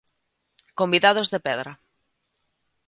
Convidados 0.79 1.27
de 1.33 1.39
Pedra. 1.45 1.73